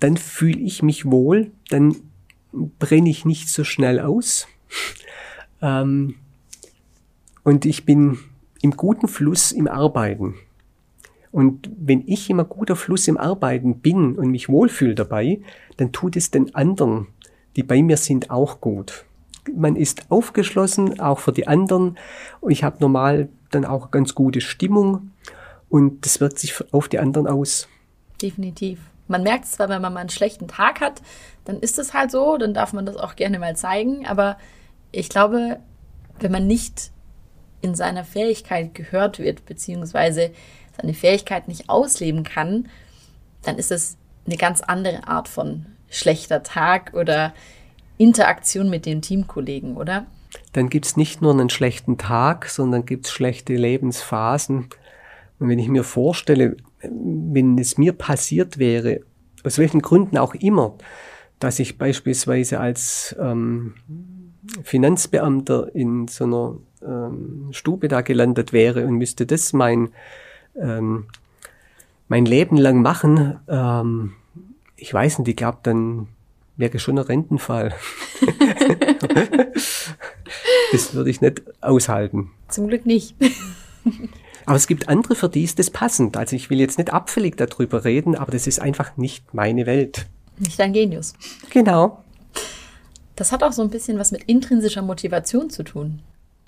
[0.00, 1.96] dann fühle ich mich wohl, dann
[2.52, 4.46] brenne ich nicht so schnell aus.
[5.60, 6.14] Ähm,
[7.42, 8.20] und ich bin
[8.62, 10.36] im guten Fluss im Arbeiten.
[11.32, 15.40] Und wenn ich immer guter Fluss im Arbeiten bin und mich wohlfühle dabei,
[15.76, 17.08] dann tut es den anderen,
[17.58, 19.04] die bei mir sind, auch gut.
[19.52, 21.98] Man ist aufgeschlossen, auch für die anderen.
[22.48, 25.10] Ich habe normal dann auch ganz gute Stimmung
[25.68, 27.66] und das wirkt sich auf die anderen aus.
[28.22, 28.78] Definitiv.
[29.08, 31.02] Man merkt es zwar, wenn man mal einen schlechten Tag hat,
[31.46, 34.06] dann ist es halt so, dann darf man das auch gerne mal zeigen.
[34.06, 34.38] Aber
[34.92, 35.58] ich glaube,
[36.20, 36.92] wenn man nicht
[37.60, 40.30] in seiner Fähigkeit gehört wird, beziehungsweise
[40.80, 42.68] seine Fähigkeit nicht ausleben kann,
[43.42, 47.34] dann ist es eine ganz andere Art von schlechter Tag oder
[47.96, 50.06] Interaktion mit den Teamkollegen, oder?
[50.52, 54.68] Dann gibt es nicht nur einen schlechten Tag, sondern gibt es schlechte Lebensphasen.
[55.38, 59.00] Und wenn ich mir vorstelle, wenn es mir passiert wäre,
[59.44, 60.74] aus welchen Gründen auch immer,
[61.38, 63.74] dass ich beispielsweise als ähm,
[64.62, 69.90] Finanzbeamter in so einer ähm, Stube da gelandet wäre und müsste das mein,
[70.60, 71.06] ähm,
[72.08, 74.14] mein Leben lang machen, ähm,
[74.78, 76.08] ich weiß nicht, ich glaube, dann
[76.56, 77.74] wäre schon ein Rentenfall.
[80.72, 82.30] das würde ich nicht aushalten.
[82.48, 83.14] Zum Glück nicht.
[84.46, 86.16] Aber es gibt andere, für die ist das passend.
[86.16, 90.06] Also ich will jetzt nicht abfällig darüber reden, aber das ist einfach nicht meine Welt.
[90.38, 91.14] Nicht dein Genius.
[91.50, 92.02] Genau.
[93.16, 96.00] Das hat auch so ein bisschen was mit intrinsischer Motivation zu tun.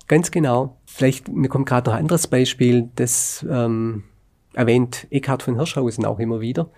[0.09, 0.77] Ganz genau.
[0.87, 4.05] Vielleicht, mir kommt gerade noch ein anderes Beispiel, das ähm,
[4.55, 6.71] erwähnt Eckhard von Hirschhausen auch immer wieder.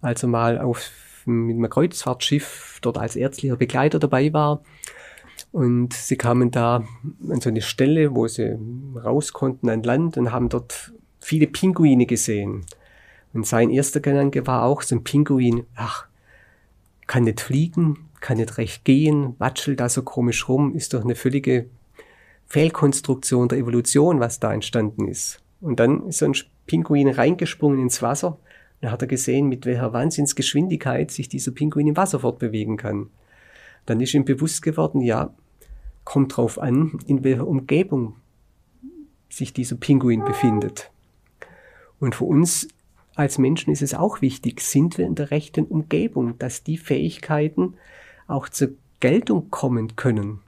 [0.00, 0.90] Also mal auf,
[1.24, 4.62] mit einem Kreuzfahrtschiff dort als ärztlicher Begleiter dabei war
[5.52, 6.84] und sie kamen da
[7.28, 8.58] an so eine Stelle, wo sie
[8.96, 12.66] raus konnten an Land und haben dort viele Pinguine gesehen.
[13.32, 16.06] Und sein erster Gedanke war auch so ein Pinguin, ach,
[17.06, 21.14] kann nicht fliegen, kann nicht recht gehen, watschelt da so komisch rum, ist doch eine
[21.14, 21.66] völlige
[22.46, 25.40] Fehlkonstruktion der Evolution, was da entstanden ist.
[25.60, 26.34] Und dann ist so ein
[26.66, 28.38] Pinguin reingesprungen ins Wasser.
[28.80, 33.10] Dann hat er gesehen, mit welcher Wahnsinnsgeschwindigkeit sich dieser Pinguin im Wasser fortbewegen kann
[33.88, 35.32] dann ist ihm bewusst geworden, ja,
[36.04, 38.16] kommt drauf an, in welcher Umgebung
[39.30, 40.90] sich dieser Pinguin befindet.
[41.98, 42.68] Und für uns
[43.14, 47.74] als Menschen ist es auch wichtig, sind wir in der rechten Umgebung, dass die Fähigkeiten
[48.26, 50.40] auch zur Geltung kommen können.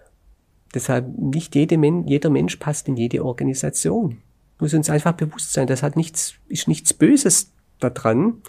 [0.75, 4.19] Deshalb nicht jede Men jeder Mensch passt in jede Organisation.
[4.59, 8.43] Muss uns einfach bewusst sein, das hat nichts, ist nichts Böses daran.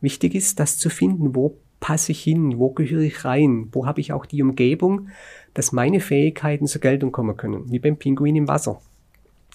[0.00, 4.00] Wichtig ist, das zu finden, wo passe ich hin, wo gehöre ich rein, wo habe
[4.00, 5.08] ich auch die Umgebung,
[5.52, 8.80] dass meine Fähigkeiten zur Geltung kommen können, wie beim Pinguin im Wasser.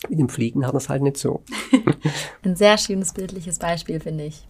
[0.08, 1.44] Mit dem Fliegen hat es halt nicht so.
[2.44, 4.48] Ein sehr schönes bildliches Beispiel, finde ich.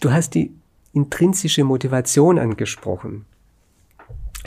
[0.00, 0.52] Du hast die
[0.92, 3.26] intrinsische Motivation angesprochen.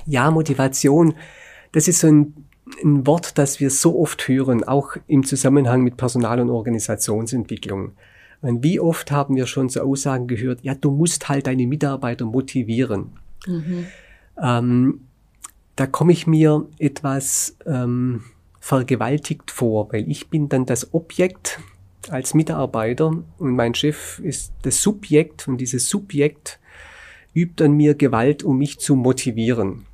[0.05, 1.13] Ja, Motivation,
[1.71, 2.47] das ist so ein,
[2.83, 7.91] ein Wort, das wir so oft hören, auch im Zusammenhang mit Personal- und Organisationsentwicklung.
[8.41, 12.25] Und wie oft haben wir schon so Aussagen gehört, ja, du musst halt deine Mitarbeiter
[12.25, 13.11] motivieren.
[13.45, 13.87] Mhm.
[14.41, 15.01] Ähm,
[15.75, 18.23] da komme ich mir etwas ähm,
[18.59, 21.59] vergewaltigt vor, weil ich bin dann das Objekt
[22.09, 26.59] als Mitarbeiter und mein Chef ist das Subjekt und dieses Subjekt
[27.33, 29.85] übt an mir Gewalt, um mich zu motivieren.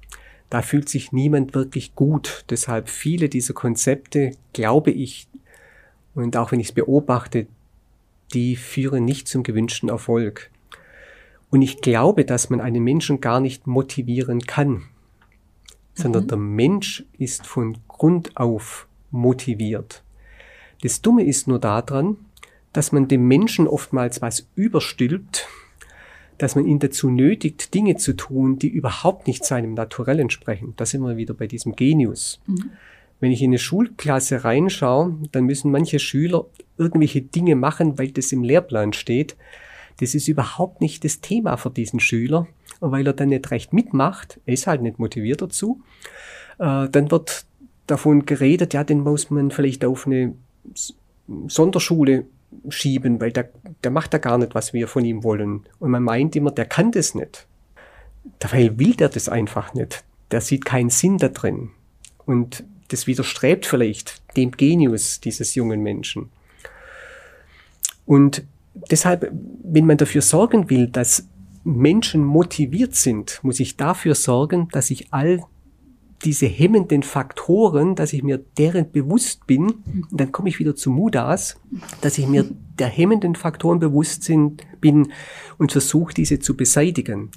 [0.50, 2.46] Da fühlt sich niemand wirklich gut.
[2.50, 5.28] Deshalb viele dieser Konzepte, glaube ich,
[6.16, 7.48] und auch wenn ich es beobachte,
[8.34, 10.52] die führen nicht zum gewünschten Erfolg.
[11.50, 14.84] Und ich glaube, dass man einen Menschen gar nicht motivieren kann,
[15.94, 16.28] sondern mhm.
[16.28, 20.04] der Mensch ist von Grund auf motiviert.
[20.82, 22.18] Das Dumme ist nur daran,
[22.74, 25.48] dass man dem Menschen oftmals was überstülpt,
[26.38, 30.74] dass man ihn dazu nötigt, Dinge zu tun, die überhaupt nicht seinem Naturell entsprechen.
[30.78, 32.40] Da sind wir wieder bei diesem Genius.
[32.46, 32.72] Mhm.
[33.20, 36.46] Wenn ich in eine Schulklasse reinschaue, dann müssen manche Schüler
[36.78, 39.36] irgendwelche Dinge machen, weil das im Lehrplan steht.
[40.00, 42.48] Das ist überhaupt nicht das Thema für diesen Schüler.
[42.80, 45.82] Und weil er dann nicht recht mitmacht, er ist halt nicht motiviert dazu,
[46.60, 47.46] äh, dann wird
[47.88, 50.34] davon geredet, ja, den muss man vielleicht auf eine
[51.48, 52.26] Sonderschule
[52.70, 53.50] schieben, weil der,
[53.84, 55.66] der macht da gar nicht, was wir von ihm wollen.
[55.80, 57.48] Und man meint immer, der kann das nicht.
[58.40, 60.04] Dabei will der das einfach nicht.
[60.32, 61.72] Der sieht keinen Sinn da drin.
[62.26, 66.30] Und das widerstrebt vielleicht dem Genius dieses jungen Menschen.
[68.06, 68.44] Und
[68.90, 69.32] deshalb,
[69.64, 71.28] wenn man dafür sorgen will, dass
[71.64, 75.44] Menschen motiviert sind, muss ich dafür sorgen, dass ich all
[76.24, 79.66] diese hemmenden Faktoren, dass ich mir deren bewusst bin,
[80.10, 81.60] und dann komme ich wieder zu Mudas,
[82.02, 82.46] dass ich mir
[82.80, 85.12] der hemmenden Faktoren bewusst sind, bin
[85.58, 87.30] und versuche, diese zu beseitigen.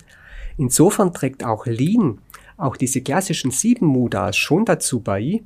[0.57, 2.19] Insofern trägt auch Lean,
[2.61, 5.43] auch diese klassischen sieben Mudas schon dazu bei,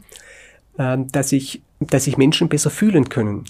[0.79, 3.45] ähm, dass ich, dass sich Menschen besser fühlen können.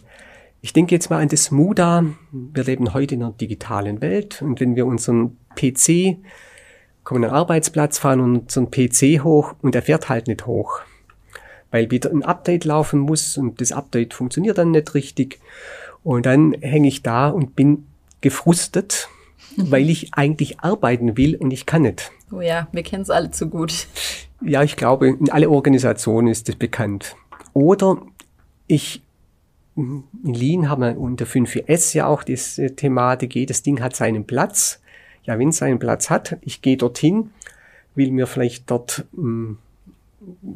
[0.60, 2.04] Ich denke jetzt mal an das Muda.
[2.32, 6.16] Wir leben heute in einer digitalen Welt und wenn wir unseren PC
[7.04, 10.80] kommen an den Arbeitsplatz, fahren unseren PC hoch und er fährt halt nicht hoch.
[11.70, 15.38] Weil wieder ein Update laufen muss und das Update funktioniert dann nicht richtig.
[16.02, 17.86] Und dann hänge ich da und bin
[18.20, 19.08] gefrustet,
[19.56, 19.64] mhm.
[19.70, 22.10] weil ich eigentlich arbeiten will und ich kann nicht.
[22.32, 23.86] Oh ja, wir kennen es alle zu gut.
[24.40, 27.16] Ja, ich glaube, in alle Organisationen ist das bekannt.
[27.52, 28.02] Oder
[28.66, 29.02] ich
[29.76, 34.80] in Lean haben wir unter 5S ja auch diese Thematik, jedes Ding hat seinen Platz
[35.24, 37.30] ja, wenn es einen Platz hat, ich gehe dorthin,
[37.94, 39.58] will mir vielleicht dort ein hm,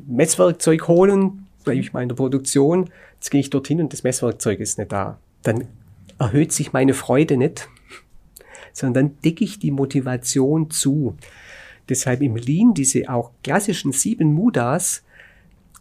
[0.06, 4.60] Messwerkzeug holen, bleibe ich mal in der Produktion, jetzt gehe ich dorthin und das Messwerkzeug
[4.60, 5.18] ist nicht da.
[5.42, 5.66] Dann
[6.18, 7.68] erhöht sich meine Freude nicht,
[8.78, 11.16] sondern dann decke ich die Motivation zu.
[11.88, 15.02] Deshalb im Lean diese auch klassischen sieben Mudas,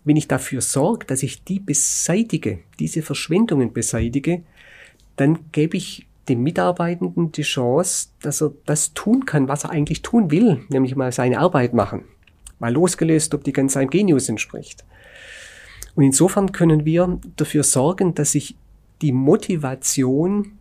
[0.04, 4.42] wenn ich dafür sorge, dass ich die beseitige, diese Verschwendungen beseitige,
[5.18, 10.02] dann gebe ich dem Mitarbeitenden die Chance, dass er das tun kann, was er eigentlich
[10.02, 12.04] tun will, nämlich mal seine Arbeit machen.
[12.60, 14.84] Mal losgelöst, ob die ganz seinem Genius entspricht.
[15.96, 18.56] Und insofern können wir dafür sorgen, dass sich
[19.02, 20.57] die Motivation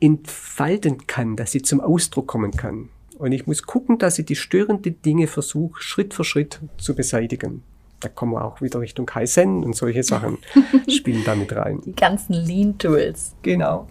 [0.00, 2.88] entfalten kann, dass sie zum Ausdruck kommen kann.
[3.18, 7.62] Und ich muss gucken, dass ich die störenden Dinge versuche, Schritt für Schritt zu beseitigen.
[8.00, 10.38] Da kommen wir auch wieder Richtung Kaizen und solche Sachen
[10.88, 11.82] spielen damit rein.
[11.84, 13.34] Die ganzen Lean-Tools.
[13.42, 13.86] Genau.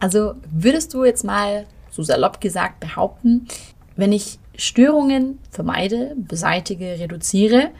[0.00, 3.46] Also würdest du jetzt mal so salopp gesagt behaupten,
[3.94, 7.70] wenn ich Störungen vermeide, beseitige, reduziere,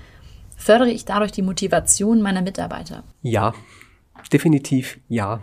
[0.56, 3.02] fördere ich dadurch die Motivation meiner Mitarbeiter?
[3.22, 3.52] Ja,
[4.32, 5.42] definitiv ja.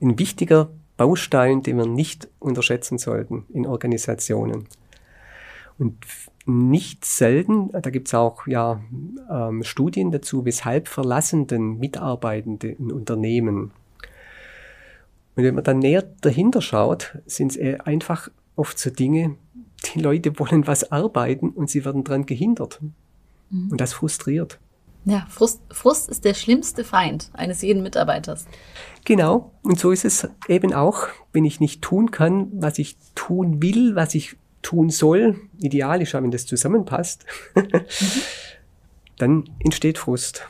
[0.00, 4.66] Ein wichtiger Baustein, den wir nicht unterschätzen sollten in Organisationen.
[5.78, 5.96] Und
[6.44, 8.82] nicht selten, da gibt es auch ja,
[9.30, 13.72] ähm, Studien dazu, weshalb verlassenden Mitarbeitende in Unternehmen
[15.38, 19.36] und wenn man dann näher dahinter schaut, sind es einfach oft so Dinge,
[19.84, 22.80] die Leute wollen was arbeiten und sie werden daran gehindert.
[23.50, 23.70] Mhm.
[23.70, 24.58] Und das frustriert.
[25.08, 28.46] Ja, Frust, Frust ist der schlimmste Feind eines jeden Mitarbeiters.
[29.06, 29.52] Genau.
[29.62, 33.96] Und so ist es eben auch, wenn ich nicht tun kann, was ich tun will,
[33.96, 35.40] was ich tun soll.
[35.58, 37.24] Ideal ist ja, wenn das zusammenpasst.
[37.54, 37.68] mhm.
[39.16, 40.46] Dann entsteht Frust.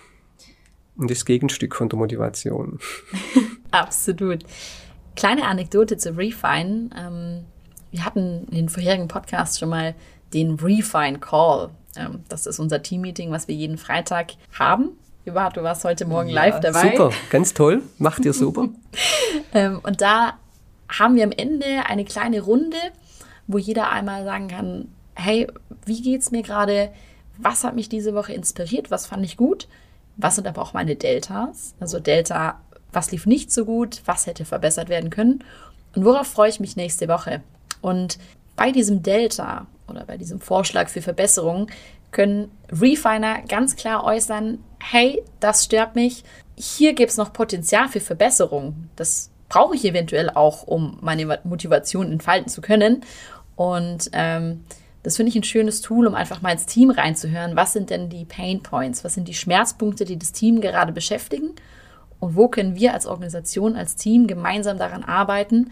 [0.96, 2.80] Und das Gegenstück von der Motivation.
[3.70, 4.42] Absolut.
[5.14, 6.90] Kleine Anekdote zu Refine.
[6.98, 7.44] Ähm,
[7.92, 9.94] wir hatten in den vorherigen Podcasts schon mal
[10.34, 11.70] den Refine Call.
[11.98, 14.90] Ähm, das ist unser Teammeeting, was wir jeden Freitag haben.
[15.24, 16.90] Überhaupt, du warst heute Morgen ja, live dabei.
[16.90, 17.82] Super, ganz toll.
[17.98, 18.68] Macht ihr super.
[19.52, 20.34] ähm, und da
[20.88, 22.78] haben wir am Ende eine kleine Runde,
[23.46, 25.46] wo jeder einmal sagen kann, hey,
[25.84, 26.90] wie geht's mir gerade?
[27.36, 28.90] Was hat mich diese Woche inspiriert?
[28.90, 29.68] Was fand ich gut?
[30.16, 31.74] Was sind aber auch meine Deltas?
[31.78, 32.58] Also Delta
[32.92, 35.44] was lief nicht so gut, was hätte verbessert werden können
[35.94, 37.42] und worauf freue ich mich nächste Woche.
[37.80, 38.18] Und
[38.56, 41.68] bei diesem Delta oder bei diesem Vorschlag für Verbesserungen
[42.10, 46.24] können Refiner ganz klar äußern, hey, das stört mich,
[46.56, 48.88] hier gibt es noch Potenzial für Verbesserung.
[48.96, 53.02] Das brauche ich eventuell auch, um meine Motivation entfalten zu können.
[53.56, 54.64] Und ähm,
[55.02, 57.56] das finde ich ein schönes Tool, um einfach mal ins Team reinzuhören.
[57.56, 59.04] Was sind denn die Pain Points?
[59.04, 61.50] Was sind die Schmerzpunkte, die das Team gerade beschäftigen?
[62.20, 65.70] Und wo können wir als Organisation, als Team gemeinsam daran arbeiten,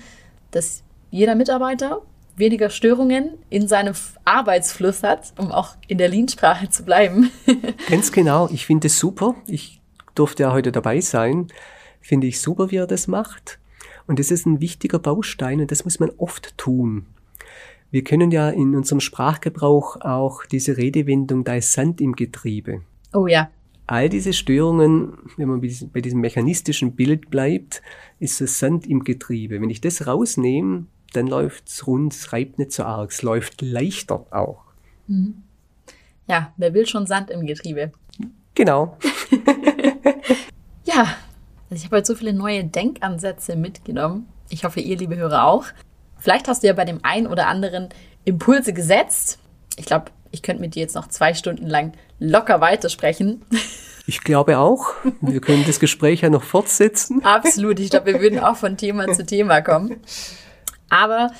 [0.52, 2.02] dass jeder Mitarbeiter
[2.36, 3.94] weniger Störungen in seinem
[4.24, 7.30] Arbeitsfluss hat, um auch in der Lean-Sprache zu bleiben.
[7.88, 8.48] Ganz genau.
[8.50, 9.34] Ich finde es super.
[9.46, 9.80] Ich
[10.14, 11.48] durfte ja heute dabei sein.
[12.00, 13.58] Finde ich super, wie er das macht.
[14.06, 17.06] Und das ist ein wichtiger Baustein und das muss man oft tun.
[17.90, 22.82] Wir können ja in unserem Sprachgebrauch auch diese Redewendung, da ist Sand im Getriebe.
[23.12, 23.50] Oh ja
[23.86, 27.82] all diese Störungen, wenn man bei diesem mechanistischen Bild bleibt,
[28.18, 29.60] ist das Sand im Getriebe.
[29.60, 34.26] Wenn ich das rausnehme, dann läuft's rund, es reibt nicht so arg, es läuft leichter
[34.30, 34.62] auch.
[35.06, 35.42] Mhm.
[36.28, 37.92] Ja, wer will schon Sand im Getriebe?
[38.54, 38.96] Genau.
[40.84, 41.16] ja,
[41.70, 44.28] also ich habe heute so viele neue Denkansätze mitgenommen.
[44.48, 45.66] Ich hoffe, ihr, liebe Hörer, auch.
[46.18, 47.90] Vielleicht hast du ja bei dem einen oder anderen
[48.24, 49.38] Impulse gesetzt.
[49.76, 53.44] Ich glaube, ich könnte mit dir jetzt noch zwei Stunden lang locker weitersprechen.
[54.08, 54.94] Ich glaube auch.
[55.20, 57.24] Wir können das Gespräch ja noch fortsetzen.
[57.24, 57.80] Absolut.
[57.80, 59.96] Ich glaube, wir würden auch von Thema zu Thema kommen.
[60.88, 61.32] Aber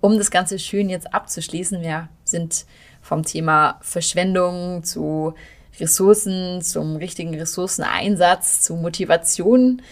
[0.00, 2.66] um das Ganze schön jetzt abzuschließen, wir sind
[3.02, 5.34] vom Thema Verschwendung zu
[5.80, 9.82] Ressourcen, zum richtigen Ressourceneinsatz, zu Motivation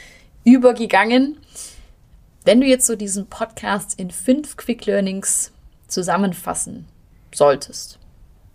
[0.44, 1.38] übergegangen.
[2.44, 5.53] Wenn du jetzt so diesen Podcast in fünf Quick Learnings
[5.88, 6.86] zusammenfassen
[7.34, 7.99] solltest,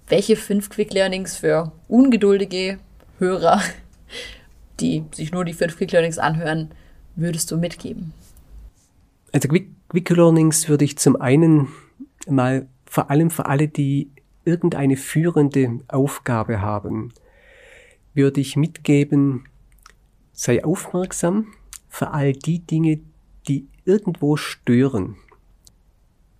[0.07, 2.79] welche fünf Quick Learnings für ungeduldige
[3.19, 3.61] Hörer,
[4.79, 6.71] die sich nur die fünf Quick Learnings anhören,
[7.15, 8.13] würdest du mitgeben?
[9.33, 11.67] Also Quick, Quick Learnings würde ich zum einen
[12.25, 14.09] mal vor allem für alle, die
[14.45, 17.11] irgendeine führende Aufgabe haben,
[18.13, 19.43] würde ich mitgeben,
[20.31, 21.47] sei aufmerksam
[21.89, 23.01] für all die Dinge,
[23.49, 25.17] die irgendwo stören.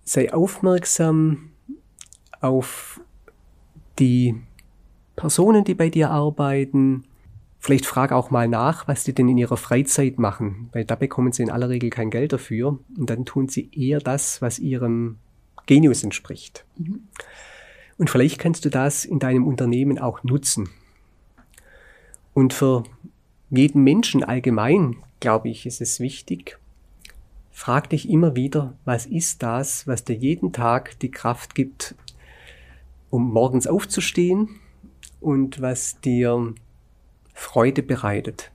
[0.02, 1.50] Sei aufmerksam
[2.40, 3.02] auf
[3.98, 4.34] die
[5.14, 7.04] Personen, die bei dir arbeiten.
[7.62, 11.30] Vielleicht frag auch mal nach, was die denn in ihrer Freizeit machen, weil da bekommen
[11.30, 15.18] sie in aller Regel kein Geld dafür und dann tun sie eher das, was ihrem
[15.66, 16.64] Genius entspricht.
[16.76, 17.06] Mhm.
[17.98, 20.70] Und vielleicht kannst du das in deinem Unternehmen auch nutzen.
[22.34, 22.82] Und für
[23.48, 26.58] jeden Menschen allgemein, glaube ich, ist es wichtig,
[27.52, 31.94] frag dich immer wieder, was ist das, was dir jeden Tag die Kraft gibt,
[33.08, 34.48] um morgens aufzustehen
[35.20, 36.56] und was dir
[37.32, 38.50] Freude bereitet.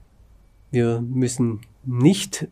[0.70, 2.48] Wir müssen nicht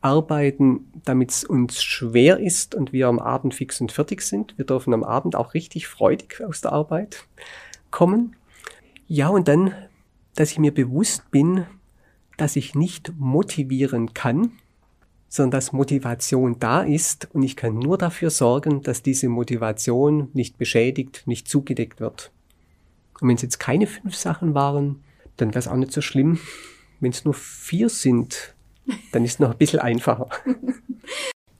[0.00, 4.56] arbeiten, damit es uns schwer ist und wir am Abend fix und fertig sind.
[4.56, 7.26] Wir dürfen am Abend auch richtig freudig aus der Arbeit
[7.90, 8.36] kommen.
[9.06, 9.72] Ja, und dann,
[10.34, 11.64] dass ich mir bewusst bin,
[12.36, 14.52] dass ich nicht motivieren kann,
[15.28, 20.56] sondern dass Motivation da ist und ich kann nur dafür sorgen, dass diese Motivation nicht
[20.56, 22.30] beschädigt, nicht zugedeckt wird.
[23.20, 25.02] Und wenn es jetzt keine fünf Sachen waren,
[25.38, 26.38] dann wäre es auch nicht so schlimm.
[27.00, 28.54] Wenn es nur vier sind,
[29.12, 30.28] dann ist es noch ein bisschen einfacher.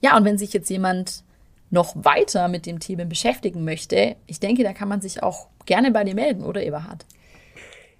[0.01, 1.23] Ja, und wenn sich jetzt jemand
[1.71, 5.91] noch weiter mit dem Thema beschäftigen möchte, ich denke, da kann man sich auch gerne
[5.91, 7.05] bei dir melden, oder Eberhard?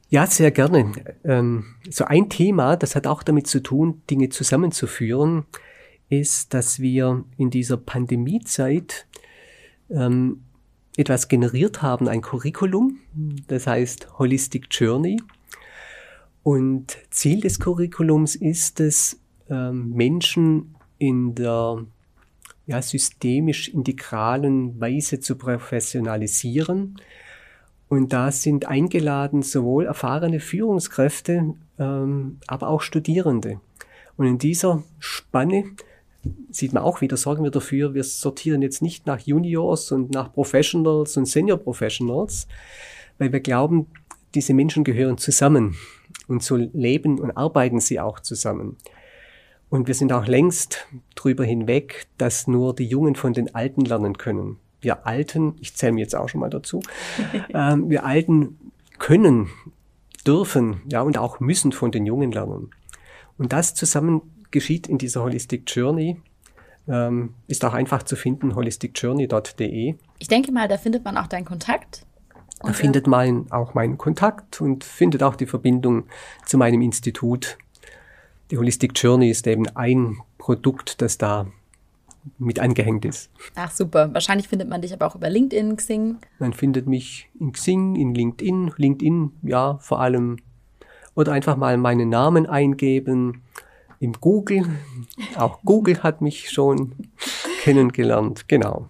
[0.09, 0.91] Ja, sehr gerne.
[1.23, 5.45] Ähm, so ein Thema, das hat auch damit zu tun, Dinge zusammenzuführen,
[6.09, 9.05] ist, dass wir in dieser Pandemiezeit
[9.91, 10.43] ähm,
[10.97, 12.97] etwas generiert haben, ein Curriculum,
[13.47, 15.21] das heißt Holistic Journey.
[16.43, 19.19] Und Ziel des Curriculums ist es,
[19.49, 21.85] ähm, Menschen in der
[22.67, 26.95] ja, systemisch integralen Weise zu professionalisieren
[27.89, 33.59] und da sind eingeladen sowohl erfahrene Führungskräfte, ähm, aber auch Studierende.
[34.15, 35.63] Und in dieser Spanne
[36.51, 40.31] sieht man auch wieder, sorgen wir dafür, wir sortieren jetzt nicht nach Juniors und nach
[40.31, 42.47] Professionals und Senior Professionals,
[43.17, 43.87] weil wir glauben,
[44.35, 45.75] diese Menschen gehören zusammen
[46.29, 48.77] und so leben und arbeiten sie auch zusammen.
[49.69, 54.17] Und wir sind auch längst drüber hinweg, dass nur die Jungen von den Alten lernen
[54.17, 56.81] können wir Alten, ich zähle mir jetzt auch schon mal dazu,
[57.53, 59.49] ähm, wir Alten können,
[60.25, 62.71] dürfen, ja, und auch müssen von den Jungen lernen.
[63.37, 64.21] Und das zusammen
[64.51, 66.17] geschieht in dieser Holistic Journey.
[66.87, 69.95] Ähm, ist auch einfach zu finden, holisticjourney.de.
[70.17, 72.05] Ich denke mal, da findet man auch deinen Kontakt.
[72.61, 76.03] Da findet man auch meinen Kontakt und findet auch die Verbindung
[76.45, 77.57] zu meinem Institut.
[78.51, 81.47] Die Holistic Journey ist eben ein Produkt, das da
[82.37, 83.29] mit angehängt ist.
[83.55, 84.13] Ach super.
[84.13, 86.17] Wahrscheinlich findet man dich aber auch über LinkedIn, Xing.
[86.39, 88.73] Man findet mich in Xing, in LinkedIn.
[88.75, 90.37] LinkedIn, ja, vor allem.
[91.15, 93.43] Oder einfach mal meinen Namen eingeben
[93.99, 94.65] im Google.
[95.35, 96.93] Auch Google hat mich schon
[97.61, 98.47] kennengelernt.
[98.47, 98.87] Genau.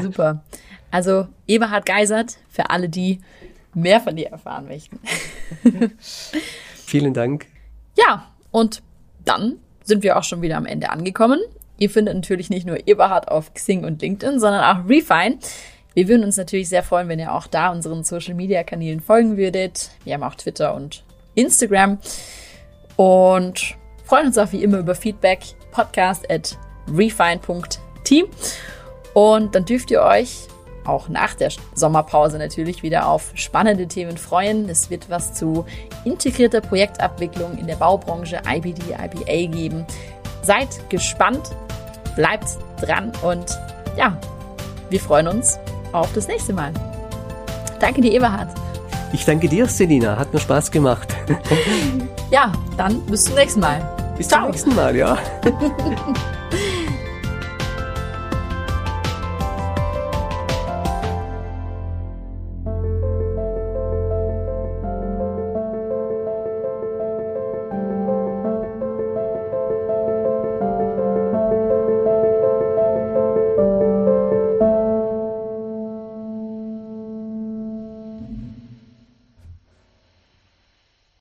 [0.00, 0.44] Super.
[0.90, 3.20] Also Eberhard Geisert für alle, die
[3.74, 4.98] mehr von dir erfahren möchten.
[6.74, 7.46] Vielen Dank.
[7.96, 8.82] Ja, und
[9.24, 11.40] dann sind wir auch schon wieder am Ende angekommen.
[11.78, 15.38] Ihr findet natürlich nicht nur Eberhard auf Xing und LinkedIn, sondern auch Refine.
[15.94, 19.36] Wir würden uns natürlich sehr freuen, wenn ihr auch da unseren Social Media Kanälen folgen
[19.36, 19.90] würdet.
[20.04, 21.98] Wir haben auch Twitter und Instagram
[22.96, 25.40] und freuen uns auch wie immer über Feedback.
[25.70, 26.58] Podcast at
[26.92, 28.26] refine.team.
[29.14, 30.48] Und dann dürft ihr euch
[30.88, 34.68] auch nach der Sommerpause natürlich wieder auf spannende Themen freuen.
[34.68, 35.64] Es wird was zu
[36.04, 39.86] integrierter Projektabwicklung in der Baubranche IBD, IBA geben.
[40.42, 41.50] Seid gespannt
[42.16, 43.46] bleibt dran und
[43.96, 44.18] ja,
[44.90, 45.58] wir freuen uns
[45.92, 46.72] auf das nächste Mal.
[47.78, 48.48] Danke dir, Eberhard.
[49.12, 50.18] Ich danke dir, Selina.
[50.18, 51.08] Hat mir Spaß gemacht.
[52.30, 53.80] ja, dann bis zum nächsten Mal.
[54.16, 54.42] Bis Ciao.
[54.42, 55.16] zum nächsten Mal, ja.